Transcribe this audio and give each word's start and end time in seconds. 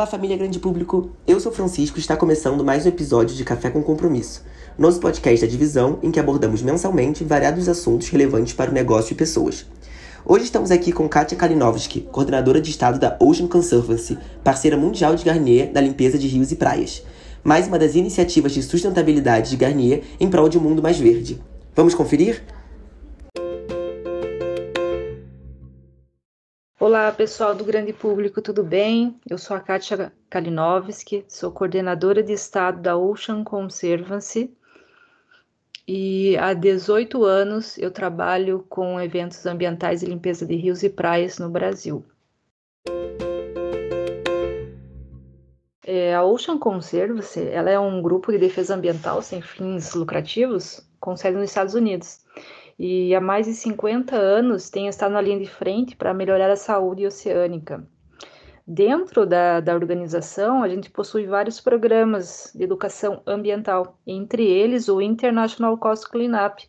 Olá, 0.00 0.06
família 0.06 0.34
grande 0.34 0.58
público. 0.58 1.10
Eu 1.26 1.38
sou 1.38 1.52
Francisco 1.52 1.98
e 1.98 2.00
está 2.00 2.16
começando 2.16 2.64
mais 2.64 2.86
um 2.86 2.88
episódio 2.88 3.36
de 3.36 3.44
Café 3.44 3.68
com 3.68 3.82
Compromisso, 3.82 4.42
nosso 4.78 4.98
podcast 4.98 5.44
da 5.44 5.50
divisão 5.50 5.98
em 6.02 6.10
que 6.10 6.18
abordamos 6.18 6.62
mensalmente 6.62 7.22
variados 7.22 7.68
assuntos 7.68 8.08
relevantes 8.08 8.54
para 8.54 8.70
o 8.70 8.72
negócio 8.72 9.12
e 9.12 9.14
pessoas. 9.14 9.66
Hoje 10.24 10.44
estamos 10.44 10.70
aqui 10.70 10.90
com 10.90 11.06
Katia 11.06 11.36
Kalinowski, 11.36 12.00
coordenadora 12.00 12.62
de 12.62 12.70
estado 12.70 12.98
da 12.98 13.14
Ocean 13.20 13.46
Conservancy, 13.46 14.16
parceira 14.42 14.74
mundial 14.74 15.14
de 15.14 15.22
Garnier 15.22 15.70
na 15.70 15.82
limpeza 15.82 16.16
de 16.16 16.26
rios 16.26 16.50
e 16.50 16.56
praias. 16.56 17.02
Mais 17.44 17.68
uma 17.68 17.78
das 17.78 17.94
iniciativas 17.94 18.52
de 18.52 18.62
sustentabilidade 18.62 19.50
de 19.50 19.56
Garnier 19.58 20.04
em 20.18 20.30
prol 20.30 20.48
de 20.48 20.56
um 20.56 20.62
mundo 20.62 20.82
mais 20.82 20.98
verde. 20.98 21.38
Vamos 21.76 21.94
conferir? 21.94 22.42
Olá, 26.82 27.12
pessoal 27.12 27.54
do 27.54 27.62
grande 27.62 27.92
público, 27.92 28.40
tudo 28.40 28.64
bem? 28.64 29.20
Eu 29.28 29.36
sou 29.36 29.54
a 29.54 29.60
Kátia 29.60 30.10
Kalinowski, 30.30 31.26
sou 31.28 31.52
coordenadora 31.52 32.22
de 32.22 32.32
estado 32.32 32.80
da 32.80 32.96
Ocean 32.96 33.44
Conservancy 33.44 34.50
e 35.86 36.38
há 36.38 36.54
18 36.54 37.22
anos 37.22 37.76
eu 37.76 37.90
trabalho 37.90 38.64
com 38.66 38.98
eventos 38.98 39.44
ambientais 39.44 40.02
e 40.02 40.06
limpeza 40.06 40.46
de 40.46 40.56
rios 40.56 40.82
e 40.82 40.88
praias 40.88 41.38
no 41.38 41.50
Brasil. 41.50 42.02
É, 45.84 46.14
a 46.14 46.24
Ocean 46.24 46.58
Conservancy 46.58 47.46
ela 47.46 47.68
é 47.68 47.78
um 47.78 48.00
grupo 48.00 48.32
de 48.32 48.38
defesa 48.38 48.74
ambiental 48.74 49.20
sem 49.20 49.42
fins 49.42 49.92
lucrativos 49.92 50.80
com 50.98 51.14
sede 51.14 51.36
nos 51.36 51.50
Estados 51.50 51.74
Unidos 51.74 52.20
e 52.82 53.14
há 53.14 53.20
mais 53.20 53.44
de 53.44 53.52
50 53.52 54.16
anos 54.16 54.70
tem 54.70 54.88
estado 54.88 55.12
na 55.12 55.20
linha 55.20 55.38
de 55.38 55.44
frente 55.44 55.94
para 55.94 56.14
melhorar 56.14 56.50
a 56.50 56.56
saúde 56.56 57.06
oceânica. 57.06 57.86
Dentro 58.66 59.26
da, 59.26 59.60
da 59.60 59.74
organização, 59.74 60.62
a 60.62 60.68
gente 60.68 60.88
possui 60.88 61.26
vários 61.26 61.60
programas 61.60 62.50
de 62.54 62.64
educação 62.64 63.20
ambiental, 63.26 63.98
entre 64.06 64.46
eles 64.46 64.88
o 64.88 65.02
International 65.02 65.76
Coast 65.76 66.08
Cleanup, 66.08 66.66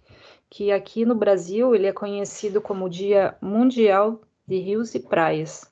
que 0.50 0.70
aqui 0.70 1.06
no 1.06 1.16
Brasil 1.16 1.74
ele 1.74 1.88
é 1.88 1.94
conhecido 1.94 2.60
como 2.60 2.90
Dia 2.90 3.38
Mundial 3.42 4.20
de 4.46 4.58
Rios 4.58 4.94
e 4.94 5.00
Praias. 5.00 5.72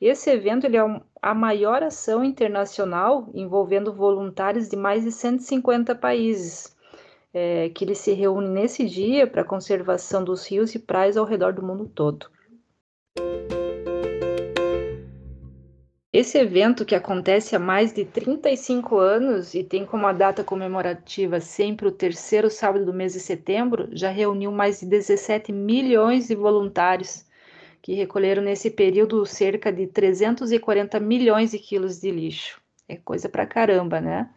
Esse 0.00 0.30
evento 0.30 0.66
ele 0.66 0.76
é 0.76 1.00
a 1.20 1.34
maior 1.34 1.82
ação 1.82 2.22
internacional 2.22 3.28
envolvendo 3.34 3.92
voluntários 3.92 4.68
de 4.68 4.76
mais 4.76 5.02
de 5.02 5.10
150 5.10 5.92
países, 5.96 6.75
é, 7.38 7.68
que 7.68 7.84
ele 7.84 7.94
se 7.94 8.14
reúne 8.14 8.48
nesse 8.48 8.86
dia 8.86 9.26
para 9.26 9.42
a 9.42 9.44
conservação 9.44 10.24
dos 10.24 10.46
rios 10.46 10.74
e 10.74 10.78
praias 10.78 11.18
ao 11.18 11.26
redor 11.26 11.52
do 11.52 11.62
mundo 11.62 11.86
todo. 11.86 12.30
Esse 16.10 16.38
evento, 16.38 16.86
que 16.86 16.94
acontece 16.94 17.54
há 17.54 17.58
mais 17.58 17.92
de 17.92 18.06
35 18.06 18.96
anos 18.96 19.52
e 19.52 19.62
tem 19.62 19.84
como 19.84 20.10
data 20.14 20.42
comemorativa 20.42 21.38
sempre 21.38 21.86
o 21.86 21.92
terceiro 21.92 22.48
sábado 22.48 22.86
do 22.86 22.94
mês 22.94 23.12
de 23.12 23.20
setembro, 23.20 23.86
já 23.92 24.08
reuniu 24.08 24.50
mais 24.50 24.80
de 24.80 24.86
17 24.86 25.52
milhões 25.52 26.28
de 26.28 26.34
voluntários 26.34 27.26
que 27.82 27.92
recolheram 27.92 28.42
nesse 28.42 28.70
período 28.70 29.26
cerca 29.26 29.70
de 29.70 29.86
340 29.86 30.98
milhões 31.00 31.50
de 31.50 31.58
quilos 31.58 32.00
de 32.00 32.10
lixo. 32.10 32.65
É 32.88 32.96
coisa 32.96 33.28
pra 33.28 33.46
caramba, 33.46 34.00
né? 34.00 34.30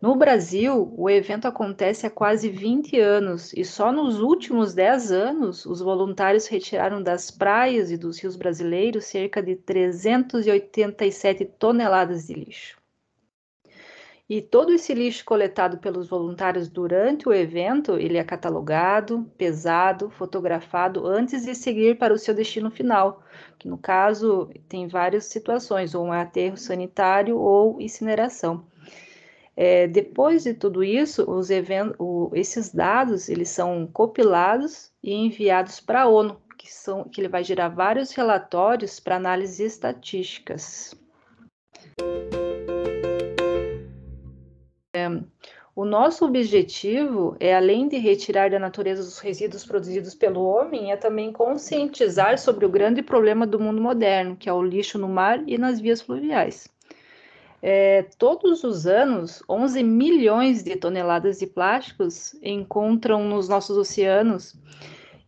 No 0.00 0.16
Brasil, 0.16 0.92
o 0.96 1.08
evento 1.08 1.46
acontece 1.46 2.06
há 2.06 2.10
quase 2.10 2.48
20 2.50 2.98
anos 2.98 3.52
e 3.52 3.64
só 3.64 3.92
nos 3.92 4.20
últimos 4.20 4.74
10 4.74 5.12
anos 5.12 5.64
os 5.64 5.80
voluntários 5.80 6.46
retiraram 6.48 7.02
das 7.02 7.30
praias 7.30 7.90
e 7.92 7.96
dos 7.96 8.18
rios 8.20 8.36
brasileiros 8.36 9.06
cerca 9.06 9.42
de 9.42 9.56
387 9.56 11.44
toneladas 11.58 12.26
de 12.26 12.34
lixo. 12.34 12.83
E 14.28 14.40
todo 14.40 14.72
esse 14.72 14.94
lixo 14.94 15.22
coletado 15.22 15.76
pelos 15.76 16.08
voluntários 16.08 16.66
durante 16.66 17.28
o 17.28 17.32
evento, 17.32 17.98
ele 17.98 18.16
é 18.16 18.24
catalogado, 18.24 19.30
pesado, 19.36 20.08
fotografado 20.08 21.06
antes 21.06 21.44
de 21.44 21.54
seguir 21.54 21.98
para 21.98 22.14
o 22.14 22.18
seu 22.18 22.34
destino 22.34 22.70
final, 22.70 23.22
que 23.58 23.68
no 23.68 23.76
caso 23.76 24.48
tem 24.66 24.88
várias 24.88 25.26
situações, 25.26 25.94
ou 25.94 26.06
um 26.06 26.12
aterro 26.12 26.56
sanitário 26.56 27.36
ou 27.38 27.78
incineração. 27.78 28.64
É, 29.54 29.86
depois 29.86 30.42
de 30.42 30.54
tudo 30.54 30.82
isso, 30.82 31.30
os 31.30 31.48
o, 31.98 32.30
esses 32.32 32.72
dados 32.72 33.28
eles 33.28 33.50
são 33.50 33.86
compilados 33.86 34.90
e 35.02 35.12
enviados 35.12 35.80
para 35.80 36.02
a 36.02 36.08
ONU, 36.08 36.40
que, 36.56 36.72
são, 36.72 37.04
que 37.04 37.20
ele 37.20 37.28
vai 37.28 37.44
gerar 37.44 37.68
vários 37.68 38.10
relatórios 38.12 38.98
para 38.98 39.16
análises 39.16 39.60
estatísticas. 39.60 40.94
O 45.76 45.84
nosso 45.84 46.24
objetivo 46.24 47.36
é, 47.40 47.52
além 47.52 47.88
de 47.88 47.96
retirar 47.98 48.48
da 48.48 48.60
natureza 48.60 49.02
os 49.02 49.18
resíduos 49.18 49.64
produzidos 49.64 50.14
pelo 50.14 50.44
homem, 50.44 50.92
é 50.92 50.96
também 50.96 51.32
conscientizar 51.32 52.38
sobre 52.38 52.64
o 52.64 52.68
grande 52.68 53.02
problema 53.02 53.44
do 53.44 53.58
mundo 53.58 53.82
moderno, 53.82 54.36
que 54.36 54.48
é 54.48 54.52
o 54.52 54.62
lixo 54.62 54.98
no 54.98 55.08
mar 55.08 55.42
e 55.48 55.58
nas 55.58 55.80
vias 55.80 56.00
fluviais. 56.00 56.68
É, 57.60 58.04
todos 58.18 58.62
os 58.62 58.86
anos, 58.86 59.42
11 59.48 59.82
milhões 59.82 60.62
de 60.62 60.76
toneladas 60.76 61.40
de 61.40 61.46
plásticos 61.46 62.36
encontram 62.40 63.24
nos 63.26 63.48
nossos 63.48 63.76
oceanos, 63.76 64.54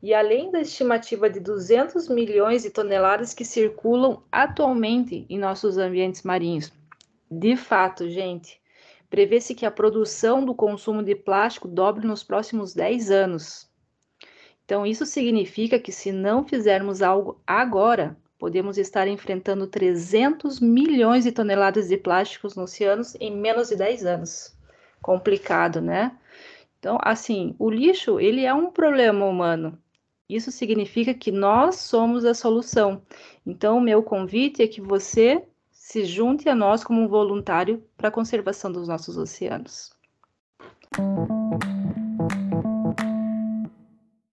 e 0.01 0.15
além 0.15 0.53
da 0.53 0.61
estimativa 0.61 1.29
de 1.29 1.41
200 1.41 2.09
milhões 2.09 2.63
de 2.63 2.71
toneladas 2.71 3.35
que 3.35 3.45
circulam 3.45 4.23
atualmente 4.31 5.27
em 5.29 5.39
nossos 5.39 5.77
ambientes 5.77 6.23
marinhos. 6.23 6.73
De 7.29 7.57
fato, 7.57 8.09
gente, 8.09 8.61
prevê-se 9.17 9.55
que 9.55 9.65
a 9.65 9.71
produção 9.71 10.45
do 10.45 10.55
consumo 10.55 11.03
de 11.03 11.15
plástico 11.15 11.67
dobre 11.67 12.07
nos 12.07 12.23
próximos 12.23 12.75
10 12.75 13.11
anos. 13.11 13.67
Então, 14.63 14.85
isso 14.85 15.07
significa 15.07 15.79
que 15.79 15.91
se 15.91 16.13
não 16.13 16.47
fizermos 16.47 17.01
algo 17.01 17.41
agora, 17.47 18.15
podemos 18.39 18.77
estar 18.77 19.09
enfrentando 19.09 19.67
300 19.69 20.61
milhões 20.61 21.25
de 21.25 21.33
toneladas 21.33 21.89
de 21.89 21.97
plásticos 21.97 22.57
nos 22.57 22.71
oceanos 22.71 23.17
em 23.19 23.35
menos 23.35 23.71
de 23.71 23.77
10 23.77 24.05
anos. 24.05 24.55
Complicado, 25.01 25.81
né? 25.81 26.15
Então, 26.79 26.99
assim, 27.01 27.57
o 27.59 27.71
lixo, 27.71 28.21
ele 28.21 28.45
é 28.45 28.53
um 28.53 28.71
problema 28.71 29.25
humano. 29.25 29.79
Isso 30.29 30.53
significa 30.53 31.15
que 31.15 31.33
nós 31.33 31.77
somos 31.77 32.27
a 32.27 32.35
solução. 32.35 33.01
Então, 33.47 33.79
o 33.79 33.81
meu 33.81 34.03
convite 34.03 34.63
é 34.63 34.69
que 34.69 34.83
você 34.83 35.43
se 35.87 36.05
junte 36.05 36.49
a 36.49 36.55
nós 36.55 36.83
como 36.83 37.01
um 37.01 37.07
voluntário 37.07 37.81
para 37.97 38.09
a 38.09 38.11
conservação 38.11 38.73
dos 38.73 38.89
nossos 38.89 39.17
oceanos. 39.17 39.93